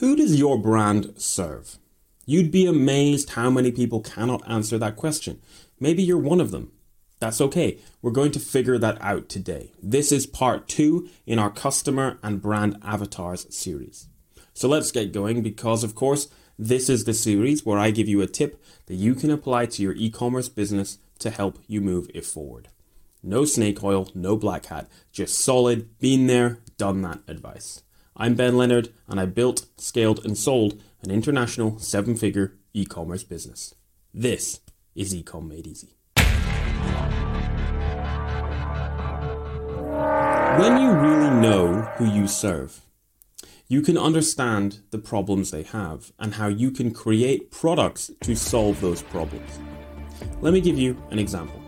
Who 0.00 0.14
does 0.14 0.38
your 0.38 0.58
brand 0.58 1.14
serve? 1.16 1.78
You'd 2.26 2.50
be 2.50 2.66
amazed 2.66 3.30
how 3.30 3.48
many 3.48 3.72
people 3.72 4.02
cannot 4.02 4.46
answer 4.46 4.76
that 4.76 4.94
question. 4.94 5.40
Maybe 5.80 6.02
you're 6.02 6.18
one 6.18 6.38
of 6.38 6.50
them. 6.50 6.72
That's 7.18 7.40
okay. 7.40 7.78
We're 8.02 8.10
going 8.10 8.32
to 8.32 8.38
figure 8.38 8.76
that 8.76 9.00
out 9.00 9.30
today. 9.30 9.72
This 9.82 10.12
is 10.12 10.26
part 10.26 10.68
two 10.68 11.08
in 11.24 11.38
our 11.38 11.48
customer 11.48 12.18
and 12.22 12.42
brand 12.42 12.76
avatars 12.82 13.46
series. 13.48 14.08
So 14.52 14.68
let's 14.68 14.92
get 14.92 15.12
going 15.14 15.40
because, 15.40 15.82
of 15.82 15.94
course, 15.94 16.28
this 16.58 16.90
is 16.90 17.04
the 17.04 17.14
series 17.14 17.64
where 17.64 17.78
I 17.78 17.90
give 17.90 18.06
you 18.06 18.20
a 18.20 18.26
tip 18.26 18.62
that 18.88 18.96
you 18.96 19.14
can 19.14 19.30
apply 19.30 19.64
to 19.64 19.82
your 19.82 19.94
e 19.94 20.10
commerce 20.10 20.50
business 20.50 20.98
to 21.20 21.30
help 21.30 21.58
you 21.66 21.80
move 21.80 22.10
it 22.12 22.26
forward. 22.26 22.68
No 23.22 23.46
snake 23.46 23.82
oil, 23.82 24.10
no 24.14 24.36
black 24.36 24.66
hat, 24.66 24.90
just 25.10 25.38
solid, 25.38 25.98
been 25.98 26.26
there, 26.26 26.58
done 26.76 27.00
that 27.00 27.20
advice. 27.26 27.82
I'm 28.18 28.34
Ben 28.34 28.56
Leonard, 28.56 28.88
and 29.08 29.20
I 29.20 29.26
built, 29.26 29.66
scaled, 29.76 30.24
and 30.24 30.38
sold 30.38 30.80
an 31.02 31.10
international 31.10 31.78
seven 31.78 32.16
figure 32.16 32.54
e 32.72 32.86
commerce 32.86 33.22
business. 33.22 33.74
This 34.14 34.60
is 34.94 35.14
Ecom 35.14 35.46
Made 35.46 35.66
Easy. 35.66 35.98
When 40.58 40.80
you 40.80 40.90
really 40.92 41.28
know 41.42 41.82
who 41.98 42.06
you 42.06 42.26
serve, 42.26 42.80
you 43.68 43.82
can 43.82 43.98
understand 43.98 44.80
the 44.92 44.98
problems 44.98 45.50
they 45.50 45.64
have 45.64 46.12
and 46.18 46.32
how 46.34 46.46
you 46.48 46.70
can 46.70 46.94
create 46.94 47.50
products 47.50 48.10
to 48.22 48.34
solve 48.34 48.80
those 48.80 49.02
problems. 49.02 49.60
Let 50.40 50.54
me 50.54 50.62
give 50.62 50.78
you 50.78 50.96
an 51.10 51.18
example. 51.18 51.60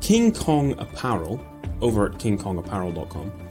King 0.00 0.32
Kong 0.32 0.78
Apparel, 0.78 1.44
over 1.80 2.06
at 2.06 2.12
kingkongapparel.com, 2.12 3.47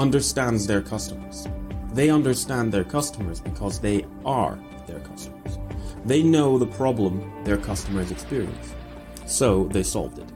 understands 0.00 0.66
their 0.66 0.80
customers. 0.80 1.46
They 1.92 2.08
understand 2.08 2.72
their 2.72 2.84
customers 2.84 3.38
because 3.38 3.78
they 3.80 4.06
are 4.24 4.58
their 4.86 5.00
customers. 5.00 5.58
They 6.06 6.22
know 6.22 6.56
the 6.56 6.66
problem 6.66 7.30
their 7.44 7.58
customers 7.58 8.10
experience. 8.10 8.74
So 9.26 9.64
they 9.64 9.82
solved 9.82 10.18
it. 10.18 10.28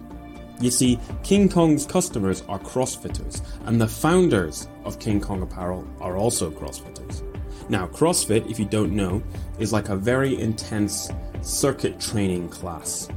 You 0.61 0.71
see, 0.71 1.01
King 1.23 1.49
Kong's 1.49 1.87
customers 1.87 2.45
are 2.47 2.59
CrossFitters, 2.59 3.41
and 3.65 3.81
the 3.81 3.89
founders 3.89 4.69
of 4.85 4.99
King 4.99 5.19
Kong 5.19 5.41
Apparel 5.41 5.89
are 5.99 6.19
also 6.19 6.51
CrossFitters. 6.51 7.23
Now, 7.71 7.87
CrossFit, 7.87 8.51
if 8.51 8.59
you 8.59 8.67
don't 8.67 8.93
know, 8.93 9.23
is 9.59 9.73
like 9.73 9.89
a 9.89 9.97
very 9.97 10.39
intense 10.39 11.11
circuit 11.41 11.99
training 11.99 12.51
class. 12.51 13.09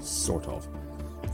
Sort 0.00 0.46
of. 0.48 0.66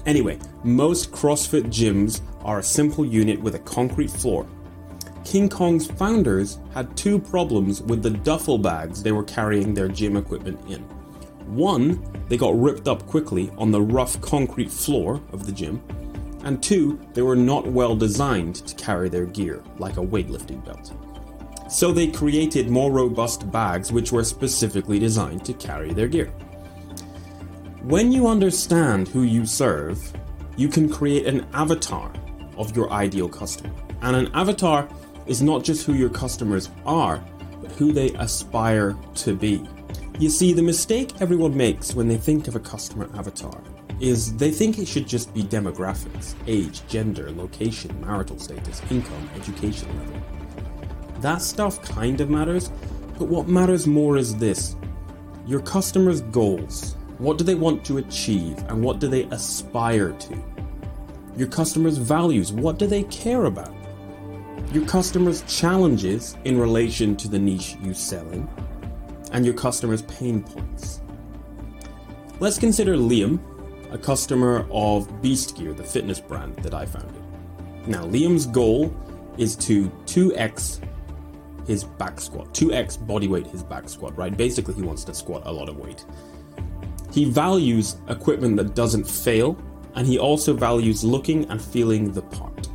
Anyway, 0.06 0.38
most 0.62 1.12
CrossFit 1.12 1.64
gyms 1.64 2.20
are 2.42 2.58
a 2.58 2.62
simple 2.62 3.06
unit 3.06 3.40
with 3.40 3.54
a 3.54 3.60
concrete 3.60 4.10
floor. 4.10 4.46
King 5.24 5.48
Kong's 5.48 5.86
founders 5.86 6.58
had 6.74 6.94
two 6.96 7.18
problems 7.18 7.80
with 7.80 8.02
the 8.02 8.10
duffel 8.10 8.58
bags 8.58 9.02
they 9.02 9.12
were 9.12 9.24
carrying 9.24 9.72
their 9.72 9.88
gym 9.88 10.16
equipment 10.16 10.60
in. 10.68 10.82
One, 11.46 12.04
they 12.28 12.36
got 12.36 12.58
ripped 12.60 12.88
up 12.88 13.06
quickly 13.06 13.50
on 13.56 13.70
the 13.70 13.80
rough 13.80 14.20
concrete 14.20 14.70
floor 14.70 15.22
of 15.32 15.46
the 15.46 15.52
gym, 15.52 15.82
and 16.44 16.62
two, 16.62 17.00
they 17.14 17.22
were 17.22 17.36
not 17.36 17.66
well 17.66 17.96
designed 17.96 18.56
to 18.56 18.74
carry 18.74 19.08
their 19.08 19.24
gear, 19.24 19.62
like 19.78 19.96
a 19.96 20.00
weightlifting 20.00 20.62
belt. 20.64 20.92
So 21.70 21.90
they 21.90 22.08
created 22.08 22.68
more 22.68 22.92
robust 22.92 23.50
bags 23.50 23.90
which 23.90 24.12
were 24.12 24.24
specifically 24.24 24.98
designed 24.98 25.44
to 25.46 25.54
carry 25.54 25.94
their 25.94 26.08
gear. 26.08 26.30
When 27.84 28.12
you 28.12 28.28
understand 28.28 29.08
who 29.08 29.24
you 29.24 29.44
serve, 29.44 30.10
you 30.56 30.68
can 30.68 30.88
create 30.88 31.26
an 31.26 31.46
avatar 31.52 32.10
of 32.56 32.74
your 32.74 32.90
ideal 32.90 33.28
customer. 33.28 33.74
And 34.00 34.16
an 34.16 34.30
avatar 34.32 34.88
is 35.26 35.42
not 35.42 35.64
just 35.64 35.84
who 35.84 35.92
your 35.92 36.08
customers 36.08 36.70
are, 36.86 37.22
but 37.60 37.70
who 37.72 37.92
they 37.92 38.08
aspire 38.14 38.96
to 39.16 39.34
be. 39.36 39.68
You 40.18 40.30
see, 40.30 40.54
the 40.54 40.62
mistake 40.62 41.20
everyone 41.20 41.54
makes 41.54 41.94
when 41.94 42.08
they 42.08 42.16
think 42.16 42.48
of 42.48 42.56
a 42.56 42.58
customer 42.58 43.10
avatar 43.18 43.62
is 44.00 44.34
they 44.38 44.50
think 44.50 44.78
it 44.78 44.88
should 44.88 45.06
just 45.06 45.34
be 45.34 45.42
demographics, 45.42 46.34
age, 46.46 46.80
gender, 46.88 47.30
location, 47.32 48.00
marital 48.00 48.38
status, 48.38 48.80
income, 48.90 49.28
education 49.36 49.90
level. 49.98 50.22
That 51.20 51.42
stuff 51.42 51.82
kind 51.82 52.22
of 52.22 52.30
matters, 52.30 52.70
but 53.18 53.28
what 53.28 53.46
matters 53.46 53.86
more 53.86 54.16
is 54.16 54.34
this 54.36 54.74
your 55.46 55.60
customers' 55.60 56.22
goals. 56.22 56.96
What 57.18 57.38
do 57.38 57.44
they 57.44 57.54
want 57.54 57.84
to 57.86 57.98
achieve 57.98 58.58
and 58.68 58.82
what 58.82 58.98
do 58.98 59.08
they 59.08 59.24
aspire 59.24 60.12
to? 60.12 60.44
Your 61.36 61.48
customers' 61.48 61.98
values. 61.98 62.52
What 62.52 62.78
do 62.78 62.86
they 62.86 63.04
care 63.04 63.44
about? 63.44 63.74
Your 64.72 64.84
customers' 64.86 65.42
challenges 65.42 66.36
in 66.44 66.58
relation 66.58 67.16
to 67.16 67.28
the 67.28 67.38
niche 67.38 67.76
you 67.82 67.94
sell 67.94 68.28
in 68.30 68.48
and 69.32 69.44
your 69.44 69.54
customers' 69.54 70.02
pain 70.02 70.42
points. 70.42 71.00
Let's 72.40 72.58
consider 72.58 72.96
Liam, 72.96 73.38
a 73.92 73.98
customer 73.98 74.66
of 74.72 75.22
Beast 75.22 75.56
Gear, 75.56 75.72
the 75.72 75.84
fitness 75.84 76.18
brand 76.18 76.56
that 76.56 76.74
I 76.74 76.84
founded. 76.86 77.22
Now, 77.86 78.04
Liam's 78.04 78.46
goal 78.46 78.94
is 79.38 79.54
to 79.56 79.88
2x 80.06 80.80
his 81.66 81.84
back 81.84 82.20
squat, 82.20 82.52
2x 82.52 83.06
body 83.06 83.28
weight 83.28 83.46
his 83.46 83.62
back 83.62 83.88
squat, 83.88 84.16
right? 84.16 84.36
Basically, 84.36 84.74
he 84.74 84.82
wants 84.82 85.04
to 85.04 85.14
squat 85.14 85.42
a 85.46 85.52
lot 85.52 85.68
of 85.68 85.76
weight. 85.76 86.04
He 87.14 87.24
values 87.24 87.94
equipment 88.08 88.56
that 88.56 88.74
doesn't 88.74 89.04
fail, 89.04 89.56
and 89.94 90.04
he 90.04 90.18
also 90.18 90.52
values 90.52 91.04
looking 91.04 91.48
and 91.48 91.62
feeling 91.62 92.10
the 92.10 92.22
part. 92.22 92.68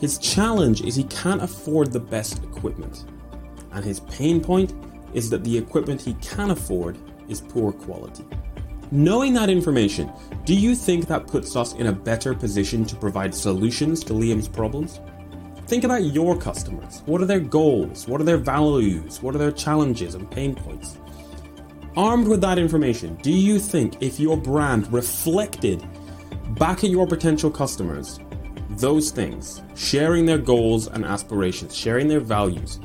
His 0.00 0.16
challenge 0.16 0.80
is 0.80 0.96
he 0.96 1.04
can't 1.04 1.42
afford 1.42 1.92
the 1.92 2.00
best 2.00 2.42
equipment, 2.42 3.04
and 3.72 3.84
his 3.84 4.00
pain 4.00 4.40
point 4.40 4.72
is 5.12 5.28
that 5.28 5.44
the 5.44 5.58
equipment 5.58 6.00
he 6.00 6.14
can 6.14 6.50
afford 6.50 6.96
is 7.28 7.42
poor 7.42 7.72
quality. 7.72 8.24
Knowing 8.90 9.34
that 9.34 9.50
information, 9.50 10.10
do 10.46 10.54
you 10.54 10.74
think 10.74 11.08
that 11.08 11.26
puts 11.26 11.56
us 11.56 11.74
in 11.74 11.88
a 11.88 11.92
better 11.92 12.32
position 12.32 12.86
to 12.86 12.96
provide 12.96 13.34
solutions 13.34 14.02
to 14.02 14.14
Liam's 14.14 14.48
problems? 14.48 14.98
Think 15.66 15.84
about 15.84 16.04
your 16.04 16.38
customers. 16.38 17.02
What 17.04 17.20
are 17.20 17.26
their 17.26 17.38
goals? 17.38 18.08
What 18.08 18.22
are 18.22 18.24
their 18.24 18.38
values? 18.38 19.20
What 19.20 19.34
are 19.34 19.38
their 19.38 19.52
challenges 19.52 20.14
and 20.14 20.30
pain 20.30 20.54
points? 20.54 20.96
Armed 21.96 22.28
with 22.28 22.40
that 22.42 22.58
information, 22.58 23.16
do 23.22 23.32
you 23.32 23.58
think 23.58 24.00
if 24.00 24.20
your 24.20 24.36
brand 24.36 24.92
reflected 24.92 25.84
back 26.58 26.84
at 26.84 26.90
your 26.90 27.06
potential 27.06 27.50
customers 27.50 28.20
those 28.70 29.10
things, 29.10 29.62
sharing 29.74 30.24
their 30.24 30.38
goals 30.38 30.86
and 30.86 31.04
aspirations, 31.04 31.74
sharing 31.74 32.06
their 32.06 32.20
values, 32.20 32.78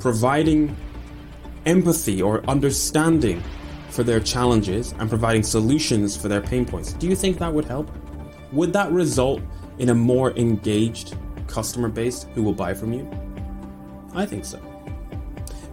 providing 0.00 0.74
empathy 1.66 2.20
or 2.20 2.44
understanding 2.48 3.42
for 3.90 4.02
their 4.02 4.20
challenges 4.20 4.92
and 4.98 5.08
providing 5.08 5.42
solutions 5.42 6.16
for 6.16 6.28
their 6.28 6.40
pain 6.40 6.64
points, 6.64 6.94
do 6.94 7.06
you 7.06 7.14
think 7.14 7.38
that 7.38 7.52
would 7.52 7.64
help? 7.64 7.90
Would 8.52 8.72
that 8.72 8.90
result 8.90 9.42
in 9.78 9.90
a 9.90 9.94
more 9.94 10.32
engaged 10.36 11.16
customer 11.46 11.88
base 11.88 12.26
who 12.34 12.42
will 12.42 12.54
buy 12.54 12.74
from 12.74 12.92
you? 12.92 13.08
I 14.14 14.26
think 14.26 14.44
so. 14.44 14.69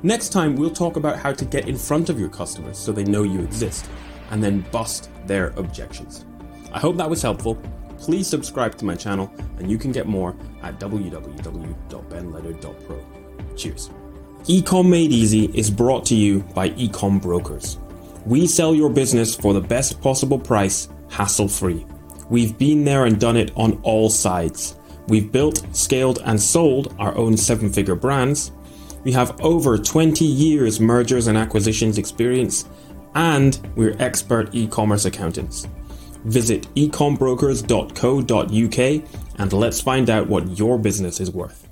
Next 0.03 0.29
time, 0.29 0.55
we'll 0.55 0.69
talk 0.69 0.95
about 0.95 1.17
how 1.17 1.33
to 1.33 1.43
get 1.43 1.67
in 1.67 1.75
front 1.75 2.09
of 2.09 2.19
your 2.19 2.29
customers 2.29 2.77
so 2.77 2.91
they 2.91 3.03
know 3.03 3.23
you 3.23 3.41
exist 3.41 3.89
and 4.29 4.43
then 4.43 4.61
bust 4.71 5.09
their 5.25 5.47
objections. 5.57 6.23
I 6.71 6.77
hope 6.79 6.97
that 6.97 7.09
was 7.09 7.19
helpful. 7.21 7.55
Please 7.97 8.27
subscribe 8.27 8.77
to 8.77 8.85
my 8.85 8.93
channel 8.95 9.31
and 9.57 9.71
you 9.71 9.79
can 9.79 9.91
get 9.91 10.05
more 10.05 10.35
at 10.61 10.79
www.benleonard.pro. 10.79 13.55
Cheers. 13.55 13.89
Ecom 14.43 14.87
Made 14.87 15.11
Easy 15.11 15.45
is 15.55 15.71
brought 15.71 16.05
to 16.05 16.15
you 16.15 16.41
by 16.53 16.69
Ecom 16.71 17.21
Brokers. 17.21 17.79
We 18.25 18.45
sell 18.45 18.75
your 18.75 18.89
business 18.89 19.33
for 19.35 19.53
the 19.53 19.61
best 19.61 20.01
possible 20.01 20.37
price, 20.37 20.89
hassle 21.09 21.47
free. 21.47 21.85
We've 22.29 22.57
been 22.57 22.83
there 22.83 23.05
and 23.05 23.17
done 23.19 23.37
it 23.37 23.51
on 23.55 23.79
all 23.83 24.09
sides. 24.09 24.77
We've 25.07 25.31
built, 25.31 25.65
scaled, 25.71 26.21
and 26.25 26.39
sold 26.39 26.93
our 26.99 27.17
own 27.17 27.37
seven 27.37 27.71
figure 27.71 27.95
brands. 27.95 28.51
We 29.07 29.13
have 29.13 29.39
over 29.39 29.77
20 29.77 30.25
years 30.25 30.81
mergers 30.81 31.27
and 31.27 31.37
acquisitions 31.37 31.97
experience, 31.97 32.65
and 33.15 33.57
we're 33.77 33.95
expert 33.99 34.53
e 34.53 34.67
commerce 34.67 35.05
accountants. 35.05 35.65
Visit 36.25 36.67
ecombrokers.co.uk 36.75 39.39
and 39.39 39.53
let's 39.53 39.79
find 39.79 40.09
out 40.09 40.27
what 40.27 40.59
your 40.59 40.77
business 40.77 41.21
is 41.21 41.31
worth. 41.31 41.69